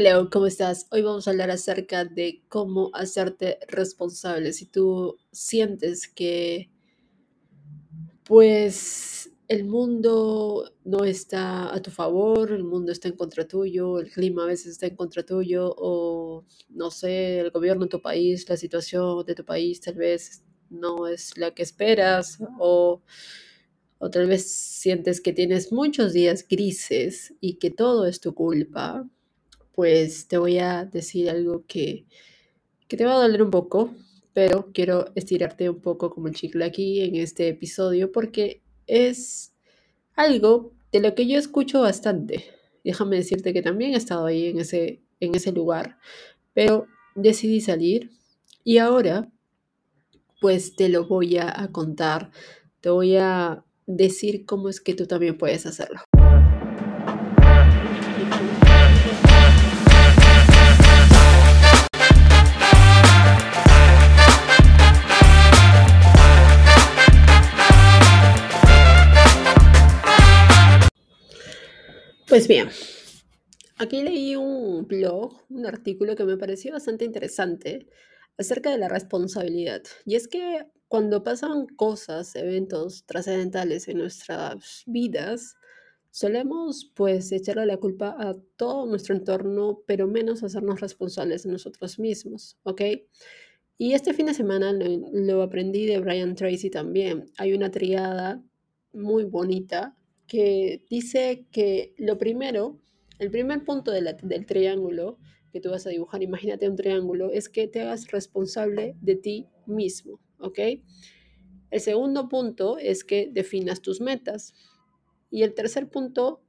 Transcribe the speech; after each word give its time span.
Hello, 0.00 0.30
¿cómo 0.30 0.46
estás? 0.46 0.86
Hoy 0.92 1.02
vamos 1.02 1.26
a 1.26 1.32
hablar 1.32 1.50
acerca 1.50 2.04
de 2.04 2.44
cómo 2.48 2.92
hacerte 2.94 3.58
responsable. 3.66 4.52
Si 4.52 4.64
tú 4.66 5.16
sientes 5.32 6.06
que, 6.06 6.70
pues, 8.22 9.32
el 9.48 9.64
mundo 9.64 10.72
no 10.84 11.04
está 11.04 11.74
a 11.74 11.82
tu 11.82 11.90
favor, 11.90 12.52
el 12.52 12.62
mundo 12.62 12.92
está 12.92 13.08
en 13.08 13.16
contra 13.16 13.48
tuyo, 13.48 13.98
el 13.98 14.08
clima 14.12 14.44
a 14.44 14.46
veces 14.46 14.68
está 14.68 14.86
en 14.86 14.94
contra 14.94 15.24
tuyo, 15.24 15.74
o 15.76 16.44
no 16.68 16.92
sé, 16.92 17.40
el 17.40 17.50
gobierno 17.50 17.86
de 17.86 17.90
tu 17.90 18.00
país, 18.00 18.48
la 18.48 18.56
situación 18.56 19.26
de 19.26 19.34
tu 19.34 19.44
país 19.44 19.80
tal 19.80 19.94
vez 19.94 20.44
no 20.70 21.08
es 21.08 21.36
la 21.36 21.52
que 21.52 21.64
esperas, 21.64 22.38
o, 22.60 23.02
o 23.98 24.10
tal 24.10 24.28
vez 24.28 24.48
sientes 24.48 25.20
que 25.20 25.32
tienes 25.32 25.72
muchos 25.72 26.12
días 26.12 26.46
grises 26.48 27.34
y 27.40 27.54
que 27.54 27.72
todo 27.72 28.06
es 28.06 28.20
tu 28.20 28.32
culpa 28.32 29.04
pues 29.78 30.26
te 30.26 30.38
voy 30.38 30.58
a 30.58 30.86
decir 30.86 31.30
algo 31.30 31.64
que, 31.68 32.04
que 32.88 32.96
te 32.96 33.04
va 33.04 33.12
a 33.12 33.22
doler 33.22 33.44
un 33.44 33.52
poco, 33.52 33.94
pero 34.32 34.72
quiero 34.74 35.12
estirarte 35.14 35.70
un 35.70 35.80
poco 35.80 36.10
como 36.10 36.26
el 36.26 36.34
chicle 36.34 36.64
aquí 36.64 37.00
en 37.02 37.14
este 37.14 37.46
episodio 37.46 38.10
porque 38.10 38.60
es 38.88 39.54
algo 40.16 40.72
de 40.90 40.98
lo 40.98 41.14
que 41.14 41.28
yo 41.28 41.38
escucho 41.38 41.82
bastante. 41.82 42.44
Déjame 42.82 43.18
decirte 43.18 43.52
que 43.52 43.62
también 43.62 43.94
he 43.94 43.98
estado 43.98 44.26
ahí 44.26 44.46
en 44.46 44.58
ese, 44.58 45.00
en 45.20 45.36
ese 45.36 45.52
lugar, 45.52 45.96
pero 46.54 46.88
decidí 47.14 47.60
salir 47.60 48.10
y 48.64 48.78
ahora 48.78 49.30
pues 50.40 50.74
te 50.74 50.88
lo 50.88 51.06
voy 51.06 51.36
a, 51.36 51.54
a 51.62 51.70
contar, 51.70 52.32
te 52.80 52.90
voy 52.90 53.14
a 53.14 53.64
decir 53.86 54.44
cómo 54.44 54.70
es 54.70 54.80
que 54.80 54.94
tú 54.94 55.06
también 55.06 55.38
puedes 55.38 55.66
hacerlo. 55.66 56.00
Pues 72.28 72.46
bien, 72.46 72.68
aquí 73.78 74.02
leí 74.02 74.36
un 74.36 74.86
blog, 74.86 75.46
un 75.48 75.64
artículo 75.64 76.14
que 76.14 76.24
me 76.24 76.36
pareció 76.36 76.72
bastante 76.72 77.06
interesante 77.06 77.86
acerca 78.36 78.70
de 78.70 78.76
la 78.76 78.88
responsabilidad. 78.88 79.80
Y 80.04 80.14
es 80.14 80.28
que 80.28 80.66
cuando 80.88 81.22
pasan 81.22 81.66
cosas, 81.68 82.36
eventos 82.36 83.06
trascendentales 83.06 83.88
en 83.88 83.96
nuestras 83.96 84.82
vidas, 84.84 85.56
solemos 86.10 86.92
pues 86.94 87.32
echarle 87.32 87.64
la 87.64 87.78
culpa 87.78 88.14
a 88.18 88.36
todo 88.56 88.84
nuestro 88.84 89.14
entorno, 89.14 89.80
pero 89.86 90.06
menos 90.06 90.42
hacernos 90.42 90.82
responsables 90.82 91.46
nosotros 91.46 91.98
mismos, 91.98 92.58
¿ok? 92.64 92.82
Y 93.78 93.94
este 93.94 94.12
fin 94.12 94.26
de 94.26 94.34
semana 94.34 94.74
lo, 94.74 94.84
lo 95.12 95.42
aprendí 95.42 95.86
de 95.86 95.98
Brian 95.98 96.34
Tracy 96.34 96.68
también. 96.68 97.24
Hay 97.38 97.54
una 97.54 97.70
triada 97.70 98.42
muy 98.92 99.24
bonita 99.24 99.96
que 100.28 100.84
dice 100.88 101.46
que 101.50 101.94
lo 101.96 102.18
primero, 102.18 102.78
el 103.18 103.30
primer 103.30 103.64
punto 103.64 103.90
de 103.90 104.02
la- 104.02 104.12
del 104.12 104.46
triángulo 104.46 105.18
que 105.50 105.60
tú 105.60 105.70
vas 105.70 105.86
a 105.86 105.90
dibujar, 105.90 106.22
imagínate 106.22 106.68
un 106.68 106.76
triángulo, 106.76 107.30
es 107.32 107.48
que 107.48 107.66
te 107.66 107.80
hagas 107.80 108.10
responsable 108.12 108.94
de 109.00 109.16
ti 109.16 109.46
mismo, 109.66 110.20
¿ok? 110.38 110.58
El 111.70 111.80
segundo 111.80 112.28
punto 112.28 112.78
es 112.78 113.04
que 113.04 113.28
definas 113.32 113.80
tus 113.82 114.00
metas. 114.00 114.54
Y 115.30 115.42
el 115.42 115.54
tercer 115.54 115.88
punto 115.88 116.42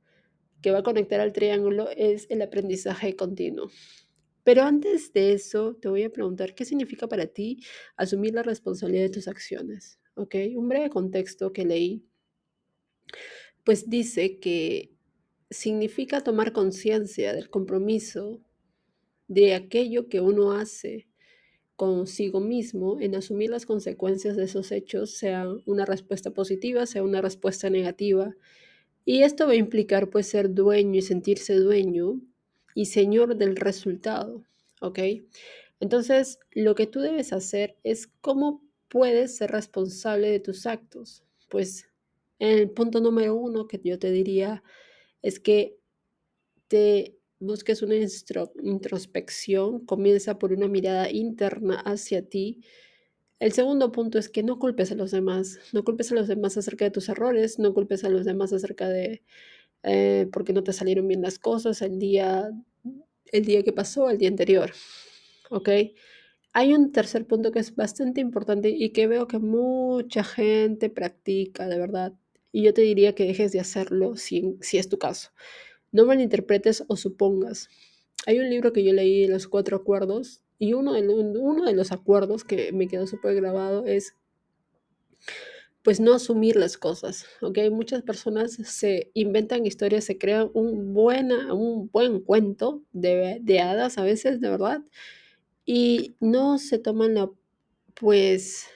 que 0.61 0.71
va 0.71 0.79
a 0.79 0.83
conectar 0.83 1.19
al 1.19 1.33
triángulo 1.33 1.89
es 1.95 2.27
el 2.29 2.41
aprendizaje 2.41 3.15
continuo. 3.15 3.69
Pero 4.43 4.63
antes 4.63 5.13
de 5.13 5.33
eso, 5.33 5.75
te 5.75 5.89
voy 5.89 6.03
a 6.03 6.09
preguntar, 6.09 6.55
¿qué 6.55 6.65
significa 6.65 7.07
para 7.07 7.27
ti 7.27 7.59
asumir 7.95 8.33
la 8.33 8.43
responsabilidad 8.43 9.03
de 9.03 9.09
tus 9.09 9.27
acciones? 9.27 9.99
¿Ok? 10.15 10.35
Un 10.55 10.67
breve 10.67 10.89
contexto 10.89 11.53
que 11.53 11.65
leí 11.65 12.05
pues 13.69 13.87
dice 13.87 14.39
que 14.39 14.89
significa 15.51 16.21
tomar 16.21 16.53
conciencia 16.53 17.33
del 17.33 17.51
compromiso 17.51 18.41
de 19.27 19.53
aquello 19.53 20.09
que 20.09 20.21
uno 20.21 20.53
hace 20.53 21.07
consigo 21.75 22.39
mismo 22.39 22.99
en 22.99 23.13
asumir 23.13 23.51
las 23.51 23.67
consecuencias 23.67 24.35
de 24.35 24.45
esos 24.45 24.71
hechos, 24.71 25.11
sea 25.11 25.45
una 25.67 25.85
respuesta 25.85 26.31
positiva, 26.31 26.87
sea 26.87 27.03
una 27.03 27.21
respuesta 27.21 27.69
negativa. 27.69 28.35
Y 29.05 29.21
esto 29.21 29.45
va 29.45 29.51
a 29.51 29.57
implicar 29.57 30.09
pues 30.09 30.25
ser 30.25 30.51
dueño 30.51 30.97
y 30.97 31.03
sentirse 31.03 31.53
dueño 31.53 32.19
y 32.73 32.87
señor 32.87 33.37
del 33.37 33.55
resultado, 33.55 34.45
¿ok? 34.81 34.97
Entonces, 35.79 36.39
lo 36.53 36.73
que 36.73 36.87
tú 36.87 37.01
debes 37.01 37.33
hacer 37.33 37.77
es 37.83 38.07
cómo 38.19 38.67
puedes 38.87 39.37
ser 39.37 39.51
responsable 39.51 40.31
de 40.31 40.39
tus 40.39 40.65
actos. 40.65 41.23
Pues 41.49 41.85
el 42.39 42.69
punto 42.71 43.01
número 43.01 43.35
uno 43.35 43.67
que 43.67 43.79
yo 43.83 43.99
te 43.99 44.11
diría 44.11 44.63
es 45.21 45.39
que 45.39 45.77
te 46.67 47.17
busques 47.39 47.81
una 47.81 47.95
introspección, 47.95 49.85
comienza 49.85 50.39
por 50.39 50.53
una 50.53 50.67
mirada 50.67 51.09
interna 51.11 51.79
hacia 51.79 52.27
ti. 52.27 52.61
El 53.39 53.53
segundo 53.53 53.91
punto 53.91 54.19
es 54.19 54.29
que 54.29 54.43
no 54.43 54.59
culpes 54.59 54.91
a 54.91 54.95
los 54.95 55.11
demás, 55.11 55.59
no 55.73 55.83
culpes 55.83 56.11
a 56.11 56.15
los 56.15 56.27
demás 56.27 56.57
acerca 56.57 56.85
de 56.85 56.91
tus 56.91 57.09
errores, 57.09 57.59
no 57.59 57.73
culpes 57.73 58.03
a 58.03 58.09
los 58.09 58.25
demás 58.25 58.53
acerca 58.53 58.89
de 58.89 59.23
eh, 59.83 60.27
por 60.31 60.43
qué 60.45 60.53
no 60.53 60.63
te 60.63 60.73
salieron 60.73 61.07
bien 61.07 61.21
las 61.21 61.39
cosas 61.39 61.81
el 61.81 61.99
día, 61.99 62.51
el 63.31 63.45
día 63.45 63.63
que 63.63 63.73
pasó, 63.73 64.09
el 64.09 64.17
día 64.17 64.29
anterior, 64.29 64.71
¿ok? 65.49 65.69
Hay 66.53 66.73
un 66.73 66.91
tercer 66.91 67.25
punto 67.27 67.51
que 67.51 67.59
es 67.59 67.75
bastante 67.75 68.21
importante 68.21 68.69
y 68.69 68.91
que 68.91 69.07
veo 69.07 69.27
que 69.27 69.39
mucha 69.39 70.23
gente 70.23 70.89
practica, 70.89 71.67
de 71.67 71.77
verdad. 71.79 72.13
Y 72.51 72.63
yo 72.63 72.73
te 72.73 72.81
diría 72.81 73.15
que 73.15 73.25
dejes 73.25 73.51
de 73.51 73.59
hacerlo 73.59 74.15
si, 74.15 74.57
si 74.61 74.77
es 74.77 74.89
tu 74.89 74.97
caso. 74.97 75.31
No 75.91 76.05
malinterpretes 76.05 76.83
o 76.87 76.95
supongas. 76.95 77.69
Hay 78.25 78.39
un 78.39 78.49
libro 78.49 78.73
que 78.73 78.83
yo 78.83 78.93
leí 78.93 79.21
de 79.21 79.27
los 79.27 79.47
cuatro 79.47 79.77
acuerdos 79.77 80.41
y 80.57 80.73
uno 80.73 80.93
de, 80.93 81.07
uno 81.07 81.65
de 81.65 81.73
los 81.73 81.91
acuerdos 81.91 82.43
que 82.43 82.71
me 82.71 82.87
quedó 82.87 83.07
súper 83.07 83.35
grabado 83.35 83.85
es 83.85 84.15
pues 85.83 85.99
no 85.99 86.13
asumir 86.13 86.57
las 86.57 86.77
cosas, 86.77 87.25
¿ok? 87.41 87.57
Muchas 87.71 88.03
personas 88.03 88.51
se 88.51 89.11
inventan 89.13 89.65
historias, 89.65 90.03
se 90.03 90.17
crean 90.17 90.51
un, 90.53 90.93
buena, 90.93 91.53
un 91.53 91.89
buen 91.89 92.19
cuento 92.19 92.83
de, 92.91 93.39
de 93.41 93.59
hadas 93.61 93.97
a 93.97 94.03
veces, 94.03 94.41
de 94.41 94.49
verdad, 94.49 94.81
y 95.65 96.15
no 96.19 96.57
se 96.57 96.79
toman 96.79 97.13
la, 97.13 97.31
pues, 97.95 98.67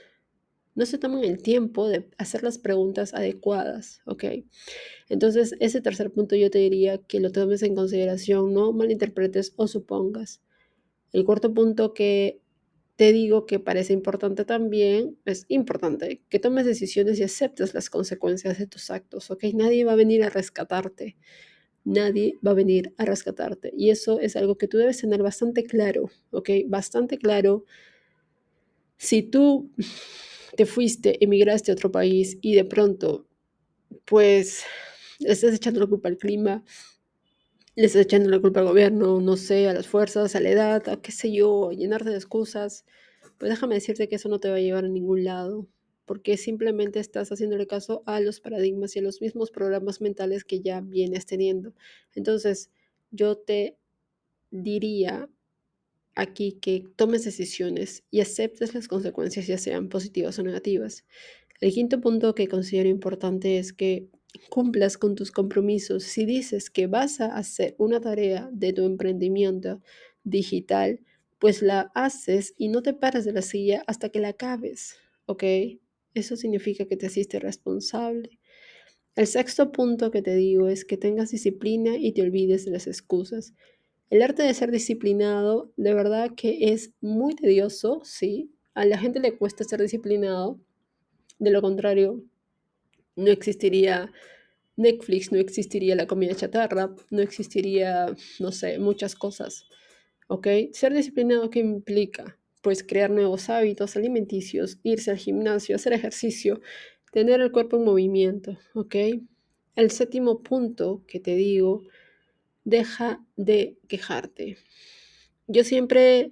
no 0.75 0.85
se 0.85 0.97
toman 0.97 1.23
el 1.23 1.41
tiempo 1.41 1.87
de 1.87 2.09
hacer 2.17 2.43
las 2.43 2.57
preguntas 2.57 3.13
adecuadas, 3.13 4.01
¿ok? 4.05 4.25
Entonces, 5.09 5.55
ese 5.59 5.81
tercer 5.81 6.11
punto 6.11 6.35
yo 6.35 6.49
te 6.49 6.59
diría 6.59 6.97
que 6.97 7.19
lo 7.19 7.31
tomes 7.31 7.61
en 7.63 7.75
consideración, 7.75 8.53
no 8.53 8.71
malinterpretes 8.73 9.53
o 9.55 9.67
supongas. 9.67 10.41
El 11.11 11.25
cuarto 11.25 11.53
punto 11.53 11.93
que 11.93 12.41
te 12.95 13.11
digo 13.11 13.45
que 13.45 13.59
parece 13.59 13.93
importante 13.93 14.45
también, 14.45 15.17
es 15.25 15.45
importante 15.47 16.21
que 16.29 16.39
tomes 16.39 16.65
decisiones 16.65 17.19
y 17.19 17.23
aceptes 17.23 17.73
las 17.73 17.89
consecuencias 17.89 18.57
de 18.57 18.67
tus 18.67 18.91
actos, 18.91 19.31
¿ok? 19.31 19.45
Nadie 19.53 19.85
va 19.85 19.93
a 19.93 19.95
venir 19.95 20.23
a 20.23 20.29
rescatarte, 20.29 21.17
nadie 21.83 22.37
va 22.45 22.51
a 22.51 22.55
venir 22.55 22.93
a 22.97 23.05
rescatarte. 23.05 23.71
Y 23.75 23.89
eso 23.89 24.19
es 24.19 24.35
algo 24.35 24.57
que 24.57 24.67
tú 24.67 24.77
debes 24.77 24.99
tener 24.99 25.23
bastante 25.23 25.63
claro, 25.63 26.09
¿ok? 26.31 26.49
Bastante 26.67 27.17
claro. 27.17 27.65
Si 28.97 29.23
tú 29.23 29.71
te 30.55 30.65
fuiste, 30.65 31.23
emigraste 31.23 31.71
a 31.71 31.75
otro 31.75 31.91
país 31.91 32.37
y 32.41 32.55
de 32.55 32.65
pronto, 32.65 33.27
pues, 34.05 34.63
le 35.19 35.31
estás 35.33 35.53
echando 35.55 35.79
la 35.81 35.87
culpa 35.87 36.09
al 36.09 36.17
clima, 36.17 36.63
le 37.75 37.85
estás 37.85 38.03
echando 38.03 38.29
la 38.29 38.39
culpa 38.39 38.59
al 38.59 38.67
gobierno, 38.67 39.19
no 39.19 39.37
sé, 39.37 39.67
a 39.67 39.73
las 39.73 39.87
fuerzas, 39.87 40.35
a 40.35 40.39
la 40.39 40.49
edad, 40.49 40.89
a 40.89 41.01
qué 41.01 41.11
sé 41.11 41.31
yo, 41.31 41.69
a 41.69 41.73
llenarte 41.73 42.09
de 42.09 42.17
excusas, 42.17 42.85
pues 43.37 43.49
déjame 43.49 43.75
decirte 43.75 44.07
que 44.07 44.15
eso 44.15 44.29
no 44.29 44.39
te 44.39 44.49
va 44.49 44.57
a 44.57 44.59
llevar 44.59 44.85
a 44.85 44.89
ningún 44.89 45.23
lado, 45.23 45.67
porque 46.05 46.37
simplemente 46.37 46.99
estás 46.99 47.31
haciéndole 47.31 47.65
caso 47.67 48.03
a 48.05 48.19
los 48.19 48.39
paradigmas 48.41 48.95
y 48.95 48.99
a 48.99 49.01
los 49.01 49.21
mismos 49.21 49.51
programas 49.51 50.01
mentales 50.01 50.43
que 50.43 50.61
ya 50.61 50.81
vienes 50.81 51.25
teniendo. 51.25 51.73
Entonces, 52.13 52.69
yo 53.11 53.37
te 53.37 53.77
diría 54.51 55.29
aquí 56.15 56.59
que 56.61 56.83
tomes 56.95 57.25
decisiones 57.25 58.03
y 58.11 58.21
aceptes 58.21 58.73
las 58.73 58.87
consecuencias, 58.87 59.47
ya 59.47 59.57
sean 59.57 59.89
positivas 59.89 60.37
o 60.39 60.43
negativas. 60.43 61.05
El 61.61 61.71
quinto 61.71 62.01
punto 62.01 62.35
que 62.35 62.47
considero 62.47 62.89
importante 62.89 63.57
es 63.57 63.73
que 63.73 64.07
cumplas 64.49 64.97
con 64.97 65.15
tus 65.15 65.31
compromisos. 65.31 66.03
Si 66.03 66.25
dices 66.25 66.69
que 66.69 66.87
vas 66.87 67.21
a 67.21 67.35
hacer 67.35 67.75
una 67.77 68.01
tarea 68.01 68.49
de 68.51 68.73
tu 68.73 68.85
emprendimiento 68.85 69.81
digital, 70.23 70.99
pues 71.39 71.61
la 71.61 71.91
haces 71.93 72.53
y 72.57 72.69
no 72.69 72.81
te 72.83 72.93
paras 72.93 73.25
de 73.25 73.33
la 73.33 73.41
silla 73.41 73.83
hasta 73.87 74.09
que 74.09 74.19
la 74.19 74.29
acabes, 74.29 74.95
¿ok? 75.25 75.43
Eso 76.13 76.35
significa 76.35 76.85
que 76.85 76.95
te 76.95 77.07
hiciste 77.07 77.39
responsable. 77.39 78.39
El 79.15 79.27
sexto 79.27 79.71
punto 79.71 80.09
que 80.09 80.21
te 80.21 80.35
digo 80.35 80.67
es 80.69 80.85
que 80.85 80.97
tengas 80.97 81.31
disciplina 81.31 81.97
y 81.97 82.13
te 82.13 82.21
olvides 82.21 82.65
de 82.65 82.71
las 82.71 82.87
excusas. 82.87 83.53
El 84.09 84.21
arte 84.21 84.43
de 84.43 84.53
ser 84.53 84.71
disciplinado, 84.71 85.71
de 85.75 85.93
verdad 85.93 86.31
que 86.35 86.71
es 86.73 86.93
muy 87.01 87.35
tedioso, 87.35 88.01
sí. 88.03 88.51
A 88.73 88.85
la 88.85 88.97
gente 88.97 89.19
le 89.19 89.37
cuesta 89.37 89.63
ser 89.63 89.81
disciplinado. 89.81 90.59
De 91.39 91.51
lo 91.51 91.61
contrario, 91.61 92.23
no 93.15 93.31
existiría 93.31 94.11
Netflix, 94.75 95.31
no 95.31 95.37
existiría 95.37 95.95
la 95.95 96.07
comida 96.07 96.35
chatarra, 96.35 96.95
no 97.09 97.21
existiría, 97.21 98.07
no 98.39 98.51
sé, 98.51 98.79
muchas 98.79 99.15
cosas. 99.15 99.67
¿Ok? 100.27 100.47
Ser 100.73 100.93
disciplinado, 100.93 101.49
¿qué 101.49 101.59
implica? 101.59 102.39
Pues 102.61 102.83
crear 102.83 103.11
nuevos 103.11 103.49
hábitos 103.49 103.95
alimenticios, 103.95 104.79
irse 104.83 105.11
al 105.11 105.17
gimnasio, 105.17 105.75
hacer 105.75 105.93
ejercicio, 105.93 106.61
tener 107.11 107.41
el 107.41 107.51
cuerpo 107.51 107.77
en 107.77 107.83
movimiento. 107.83 108.57
¿Ok? 108.73 108.95
El 109.75 109.91
séptimo 109.91 110.41
punto 110.41 111.03
que 111.07 111.19
te 111.19 111.35
digo, 111.35 111.83
deja 112.63 113.25
de 113.35 113.77
quejarte. 113.87 114.57
Yo 115.47 115.63
siempre 115.63 116.31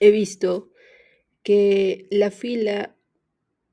he 0.00 0.10
visto 0.10 0.70
que 1.42 2.06
la 2.10 2.30
fila 2.30 2.96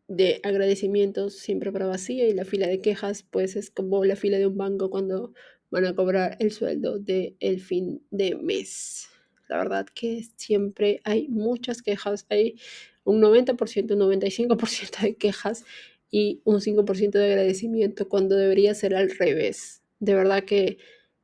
de 0.07 0.39
agradecimientos 0.43 1.37
siempre 1.37 1.71
para 1.71 1.87
vacía 1.87 2.27
y 2.27 2.33
la 2.33 2.45
fila 2.45 2.67
de 2.67 2.81
quejas 2.81 3.23
pues 3.23 3.55
es 3.55 3.69
como 3.71 4.05
la 4.05 4.15
fila 4.15 4.37
de 4.37 4.47
un 4.47 4.57
banco 4.57 4.89
cuando 4.89 5.33
van 5.71 5.85
a 5.85 5.95
cobrar 5.95 6.37
el 6.39 6.51
sueldo 6.51 6.99
del 6.99 7.35
el 7.39 7.59
fin 7.59 8.05
de 8.11 8.35
mes. 8.35 9.07
La 9.49 9.57
verdad 9.57 9.87
que 9.93 10.23
siempre 10.35 11.01
hay 11.03 11.27
muchas 11.27 11.81
quejas, 11.81 12.25
hay 12.29 12.59
un 13.03 13.21
90%, 13.21 13.93
un 13.93 13.99
95% 13.99 15.01
de 15.01 15.15
quejas 15.15 15.65
y 16.11 16.41
un 16.43 16.61
5% 16.61 17.11
de 17.11 17.25
agradecimiento 17.25 18.07
cuando 18.07 18.35
debería 18.35 18.75
ser 18.75 18.95
al 18.95 19.09
revés. 19.09 19.81
De 19.99 20.13
verdad 20.13 20.43
que 20.43 20.77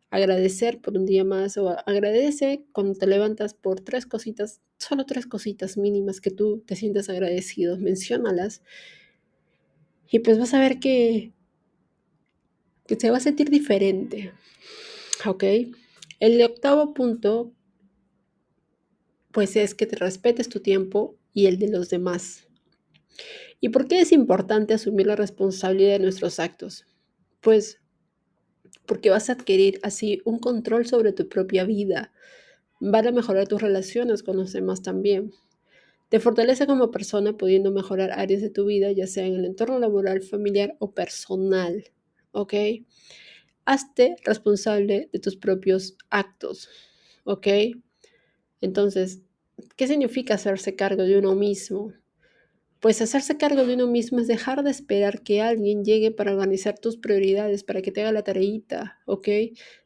agradecer 0.09 0.81
por 0.81 0.97
un 0.97 1.05
día 1.05 1.23
más 1.23 1.57
o 1.57 1.69
agradece 1.85 2.65
cuando 2.71 2.97
te 2.97 3.07
levantas 3.07 3.53
por 3.53 3.81
tres 3.81 4.05
cositas, 4.05 4.61
solo 4.77 5.05
tres 5.05 5.27
cositas 5.27 5.77
mínimas 5.77 6.19
que 6.19 6.31
tú 6.31 6.63
te 6.65 6.75
sientes 6.75 7.09
agradecido, 7.09 7.77
menciónalas 7.77 8.63
y 10.09 10.19
pues 10.19 10.39
vas 10.39 10.53
a 10.53 10.59
ver 10.59 10.79
que, 10.79 11.33
que 12.87 12.95
se 12.95 13.11
va 13.11 13.17
a 13.17 13.21
sentir 13.21 13.49
diferente, 13.49 14.33
¿ok? 15.25 15.43
El 16.19 16.41
octavo 16.41 16.93
punto 16.93 17.53
pues 19.31 19.55
es 19.55 19.75
que 19.75 19.85
te 19.85 19.95
respetes 19.95 20.49
tu 20.49 20.59
tiempo 20.59 21.15
y 21.33 21.45
el 21.45 21.59
de 21.59 21.69
los 21.69 21.89
demás. 21.89 22.47
¿Y 23.61 23.69
por 23.69 23.87
qué 23.87 24.01
es 24.01 24.11
importante 24.11 24.73
asumir 24.73 25.05
la 25.07 25.15
responsabilidad 25.15 25.93
de 25.93 25.99
nuestros 25.99 26.39
actos? 26.39 26.85
Pues 27.41 27.79
porque 28.85 29.09
vas 29.09 29.29
a 29.29 29.33
adquirir 29.33 29.79
así 29.83 30.21
un 30.25 30.39
control 30.39 30.87
sobre 30.87 31.13
tu 31.13 31.29
propia 31.29 31.63
vida. 31.63 32.11
Van 32.79 33.07
a 33.07 33.11
mejorar 33.11 33.47
tus 33.47 33.61
relaciones 33.61 34.23
con 34.23 34.37
los 34.37 34.53
demás 34.53 34.81
también. 34.81 35.33
Te 36.09 36.19
fortalece 36.19 36.65
como 36.65 36.91
persona 36.91 37.37
pudiendo 37.37 37.71
mejorar 37.71 38.11
áreas 38.11 38.41
de 38.41 38.49
tu 38.49 38.65
vida, 38.65 38.91
ya 38.91 39.05
sea 39.05 39.25
en 39.25 39.35
el 39.35 39.45
entorno 39.45 39.77
laboral, 39.79 40.23
familiar 40.23 40.75
o 40.79 40.91
personal. 40.93 41.83
¿Ok? 42.31 42.53
Hazte 43.65 44.15
responsable 44.23 45.09
de 45.13 45.19
tus 45.19 45.35
propios 45.35 45.95
actos. 46.09 46.69
¿Ok? 47.25 47.47
Entonces, 48.61 49.21
¿qué 49.75 49.87
significa 49.87 50.35
hacerse 50.35 50.75
cargo 50.75 51.03
de 51.03 51.19
uno 51.19 51.35
mismo? 51.35 51.93
Pues 52.79 53.01
hacerse 53.01 53.37
cargo 53.37 53.65
de 53.65 53.73
uno 53.73 53.87
mismo 53.87 54.19
es 54.19 54.27
dejar 54.27 54.63
de 54.63 54.71
esperar 54.71 55.21
que 55.21 55.41
alguien 55.41 55.83
llegue 55.83 56.11
para 56.11 56.31
organizar 56.31 56.79
tus 56.79 56.95
prioridades, 56.97 57.63
para 57.65 57.81
que 57.81 57.91
te 57.91 58.01
haga 58.01 58.13
la 58.13 58.23
tareita, 58.23 58.99
¿ok? 59.05 59.27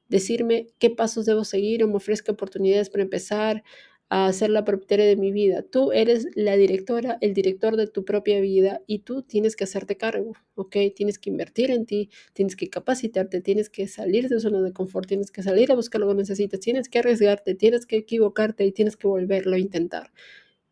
Decirme 0.09 0.67
qué 0.77 0.91
pasos 0.91 1.25
debo 1.25 1.43
seguir 1.43 1.83
o 1.83 1.87
me 1.87 1.95
ofrezca 1.95 2.31
oportunidades 2.31 2.91
para 2.91 3.03
empezar 3.03 3.63
a 4.09 4.31
ser 4.31 4.51
la 4.51 4.63
propietaria 4.63 5.05
de 5.05 5.15
mi 5.15 5.31
vida. 5.31 5.63
Tú 5.63 5.91
eres 5.91 6.27
la 6.35 6.55
directora, 6.55 7.17
el 7.21 7.33
director 7.33 7.77
de 7.77 7.87
tu 7.87 8.05
propia 8.05 8.39
vida 8.41 8.81
y 8.85 8.99
tú 8.99 9.23
tienes 9.23 9.55
que 9.55 9.63
hacerte 9.63 9.97
cargo, 9.97 10.33
¿ok? 10.53 10.75
Tienes 10.95 11.17
que 11.17 11.31
invertir 11.31 11.71
en 11.71 11.87
ti, 11.87 12.11
tienes 12.33 12.55
que 12.55 12.69
capacitarte, 12.69 13.41
tienes 13.41 13.71
que 13.71 13.87
salir 13.87 14.29
de 14.29 14.39
zona 14.39 14.61
de 14.61 14.71
confort, 14.71 15.07
tienes 15.07 15.31
que 15.31 15.41
salir 15.41 15.71
a 15.71 15.75
buscar 15.75 15.99
lo 16.01 16.09
que 16.09 16.15
necesitas, 16.15 16.59
tienes 16.59 16.89
que 16.89 16.99
arriesgarte, 16.99 17.55
tienes 17.55 17.87
que 17.87 17.97
equivocarte 17.97 18.65
y 18.65 18.71
tienes 18.71 18.97
que 18.97 19.07
volverlo 19.07 19.55
a 19.55 19.59
intentar. 19.59 20.11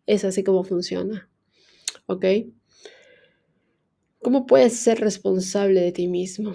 Es 0.07 0.25
así 0.25 0.43
como 0.43 0.63
funciona. 0.63 1.30
¿Ok? 2.05 2.25
¿Cómo 4.21 4.45
puedes 4.45 4.73
ser 4.73 4.99
responsable 4.99 5.81
de 5.81 5.91
ti 5.91 6.07
mismo? 6.07 6.53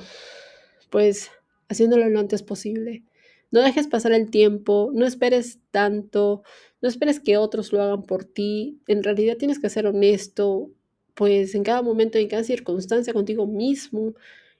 Pues 0.90 1.31
haciéndolo 1.69 2.08
lo 2.08 2.20
antes 2.20 2.43
posible. 2.43 3.04
No 3.50 3.62
dejes 3.62 3.87
pasar 3.87 4.12
el 4.12 4.31
tiempo, 4.31 4.90
no 4.94 5.06
esperes 5.06 5.60
tanto, 5.70 6.43
no 6.81 6.88
esperes 6.88 7.20
que 7.20 7.37
otros 7.37 7.72
lo 7.72 7.82
hagan 7.82 8.02
por 8.02 8.25
ti. 8.25 8.81
En 8.87 9.02
realidad 9.02 9.37
tienes 9.37 9.58
que 9.58 9.70
ser 9.70 9.87
honesto, 9.87 10.70
pues 11.14 11.54
en 11.54 11.64
cada 11.64 11.82
momento, 11.82 12.19
en 12.19 12.28
cada 12.28 12.44
circunstancia 12.44 13.12
contigo 13.12 13.46
mismo 13.46 14.14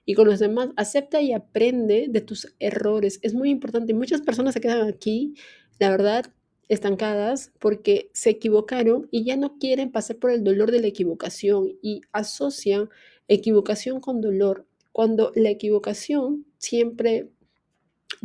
y 0.05 0.13
con 0.13 0.27
los 0.27 0.39
demás. 0.39 0.69
Acepta 0.75 1.21
y 1.21 1.33
aprende 1.33 2.07
de 2.09 2.21
tus 2.21 2.55
errores. 2.59 3.19
Es 3.21 3.33
muy 3.33 3.49
importante. 3.49 3.93
Muchas 3.93 4.21
personas 4.21 4.53
se 4.53 4.61
quedan 4.61 4.87
aquí, 4.87 5.35
la 5.79 5.91
verdad, 5.91 6.25
estancadas 6.69 7.51
porque 7.59 8.09
se 8.13 8.31
equivocaron 8.31 9.07
y 9.11 9.23
ya 9.23 9.37
no 9.37 9.57
quieren 9.57 9.91
pasar 9.91 10.17
por 10.17 10.31
el 10.31 10.43
dolor 10.43 10.71
de 10.71 10.81
la 10.81 10.87
equivocación 10.87 11.77
y 11.81 12.01
asocian 12.11 12.89
equivocación 13.27 13.99
con 13.99 14.21
dolor, 14.21 14.65
cuando 14.91 15.31
la 15.35 15.49
equivocación 15.49 16.45
siempre 16.57 17.29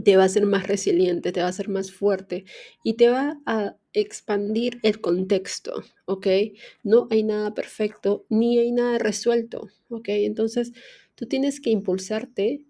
te 0.03 0.17
va 0.17 0.23
a 0.23 0.27
hacer 0.27 0.47
más 0.47 0.67
resiliente, 0.67 1.33
te 1.33 1.41
va 1.41 1.47
a 1.47 1.51
hacer 1.51 1.69
más 1.69 1.93
fuerte 1.93 2.45
y 2.83 2.95
te 2.95 3.09
va 3.09 3.41
a 3.47 3.77
expandir 3.93 4.79
el 4.83 5.01
contexto, 5.01 5.83
¿ok? 6.07 6.27
No 6.83 7.09
hay 7.11 7.25
nada 7.25 7.53
perfecto 7.53 8.25
ni 8.29 8.59
hay 8.59 8.73
nada 8.73 8.99
resuelto, 8.99 9.69
¿ok? 9.91 10.09
Entonces 10.09 10.73
tú 11.15 11.27
tienes 11.27 11.61
que 11.61 11.71
impulsarte 11.71 12.65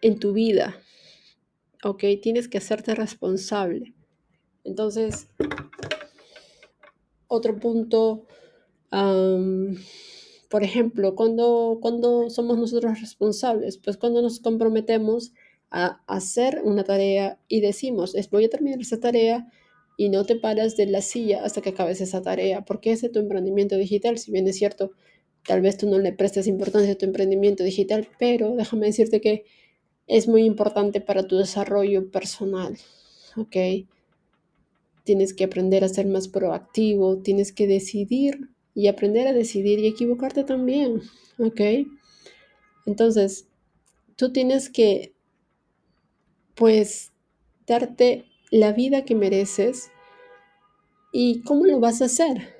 en 0.00 0.18
tu 0.18 0.32
vida, 0.32 0.78
¿ok? 1.84 2.04
Tienes 2.22 2.48
que 2.48 2.58
hacerte 2.58 2.94
responsable. 2.94 3.92
Entonces, 4.64 5.28
otro 7.28 7.58
punto, 7.58 8.26
por 8.90 10.62
ejemplo, 10.62 11.14
cuando, 11.14 11.78
somos 12.28 12.58
nosotros 12.58 13.00
responsables, 13.00 13.78
pues 13.78 13.96
cuando 13.96 14.20
nos 14.20 14.40
comprometemos 14.40 15.32
a 15.70 16.02
hacer 16.06 16.60
una 16.64 16.82
tarea 16.82 17.38
y 17.46 17.60
decimos, 17.60 18.14
es, 18.14 18.28
voy 18.30 18.46
a 18.46 18.50
terminar 18.50 18.80
esa 18.80 18.98
tarea 18.98 19.48
y 19.96 20.08
no 20.08 20.24
te 20.24 20.34
paras 20.34 20.76
de 20.76 20.86
la 20.86 21.02
silla 21.02 21.44
hasta 21.44 21.60
que 21.60 21.70
acabes 21.70 22.00
esa 22.00 22.22
tarea, 22.22 22.64
porque 22.64 22.90
ese 22.90 23.06
es 23.06 23.12
tu 23.12 23.20
emprendimiento 23.20 23.76
digital, 23.76 24.18
si 24.18 24.32
bien 24.32 24.48
es 24.48 24.56
cierto, 24.56 24.90
tal 25.46 25.60
vez 25.60 25.76
tú 25.76 25.88
no 25.88 25.98
le 25.98 26.12
prestes 26.12 26.48
importancia 26.48 26.92
a 26.92 26.98
tu 26.98 27.06
emprendimiento 27.06 27.62
digital, 27.62 28.08
pero 28.18 28.56
déjame 28.56 28.86
decirte 28.86 29.20
que 29.20 29.44
es 30.08 30.26
muy 30.26 30.44
importante 30.44 31.00
para 31.00 31.28
tu 31.28 31.36
desarrollo 31.36 32.10
personal, 32.10 32.76
¿ok? 33.36 33.56
Tienes 35.10 35.34
que 35.34 35.42
aprender 35.42 35.82
a 35.82 35.88
ser 35.88 36.06
más 36.06 36.28
proactivo, 36.28 37.18
tienes 37.18 37.52
que 37.52 37.66
decidir 37.66 38.50
y 38.76 38.86
aprender 38.86 39.26
a 39.26 39.32
decidir 39.32 39.80
y 39.80 39.88
equivocarte 39.88 40.44
también, 40.44 41.02
¿ok? 41.36 41.60
Entonces, 42.86 43.48
tú 44.14 44.32
tienes 44.32 44.70
que, 44.70 45.16
pues, 46.54 47.10
darte 47.66 48.26
la 48.52 48.72
vida 48.72 49.04
que 49.04 49.16
mereces 49.16 49.90
y 51.12 51.42
cómo 51.42 51.66
lo 51.66 51.80
vas 51.80 52.02
a 52.02 52.04
hacer, 52.04 52.54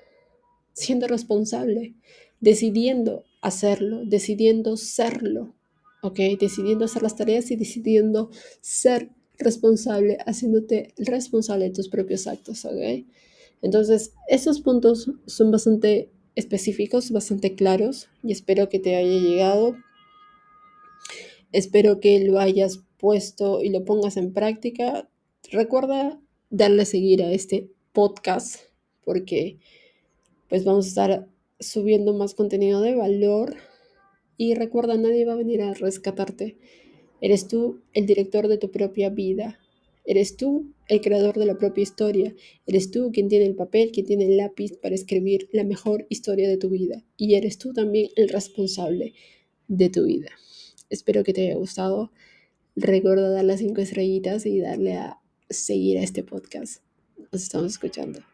siendo 0.73 1.07
responsable, 1.07 1.95
decidiendo 2.41 3.27
hacerlo, 3.43 4.03
decidiendo 4.05 4.77
serlo, 4.77 5.55
¿ok? 6.03 6.19
Decidiendo 6.41 6.87
hacer 6.87 7.05
las 7.05 7.15
tareas 7.15 7.49
y 7.53 7.55
decidiendo 7.55 8.31
ser 8.61 9.13
responsable, 9.41 10.19
haciéndote 10.27 10.95
responsable 10.97 11.65
de 11.67 11.75
tus 11.75 11.89
propios 11.89 12.27
actos, 12.27 12.65
¿ok? 12.65 13.05
Entonces, 13.63 14.13
esos 14.29 14.61
puntos 14.61 15.11
son 15.27 15.51
bastante 15.51 16.11
específicos, 16.35 17.11
bastante 17.11 17.55
claros 17.55 18.09
y 18.23 18.33
espero 18.33 18.69
que 18.69 18.79
te 18.79 18.97
haya 18.97 19.19
llegado. 19.19 19.77
Espero 21.53 22.01
que 22.01 22.21
lo 22.21 22.39
hayas 22.39 22.81
puesto 22.99 23.63
y 23.63 23.71
lo 23.71 23.85
pongas 23.85 24.17
en 24.17 24.33
práctica. 24.33 25.09
Recuerda 25.51 26.21
darle 26.49 26.83
a 26.83 26.87
seguir 26.87 27.23
a 27.23 27.33
este 27.33 27.71
podcast 27.93 28.57
porque 29.05 29.59
pues 30.49 30.65
vamos 30.65 30.87
a 30.87 30.89
estar 30.89 31.29
subiendo 31.59 32.15
más 32.15 32.35
contenido 32.35 32.81
de 32.81 32.95
valor 32.95 33.57
y 34.37 34.55
recuerda, 34.55 34.97
nadie 34.97 35.27
va 35.27 35.35
a 35.35 35.37
venir 35.37 35.61
a 35.61 35.75
rescatarte. 35.75 36.57
Eres 37.21 37.49
tú 37.49 37.81
el 37.93 38.07
director 38.07 38.49
de 38.49 38.59
tu 38.59 38.71
propia 38.71 39.11
vida. 39.11 39.59
Eres 40.05 40.37
tú 40.37 40.73
el 40.89 41.01
creador 41.01 41.39
de 41.39 41.47
la 41.47 41.59
propia 41.59 41.83
historia. 41.83 42.35
Eres 42.67 42.91
tú 42.91 43.11
quien 43.13 43.29
tiene 43.29 43.47
el 43.47 43.55
papel, 43.55 43.91
quien 43.93 44.07
tiene 44.07 44.27
el 44.27 44.37
lápiz 44.37 44.77
para 44.79 44.95
escribir 44.95 45.49
la 45.53 45.65
mejor 45.65 46.07
historia 46.09 46.49
de 46.49 46.57
tu 46.57 46.71
vida. 46.71 47.05
Y 47.17 47.35
eres 47.35 47.59
tú 47.59 47.73
también 47.73 48.11
el 48.17 48.29
responsable 48.29 49.15
de 49.69 49.89
tu 49.91 50.05
vida. 50.05 50.31
Espero 50.89 51.23
que 51.23 51.33
te 51.33 51.43
haya 51.43 51.57
gustado. 51.57 52.11
Recuerda 52.75 53.31
dar 53.31 53.45
las 53.45 53.61
cinco 53.61 53.81
estrellitas 53.81 54.47
y 54.47 54.59
darle 54.59 54.95
a 54.95 55.21
seguir 55.49 55.99
a 55.99 56.03
este 56.03 56.23
podcast. 56.23 56.83
Nos 57.31 57.43
estamos 57.43 57.73
escuchando. 57.73 58.30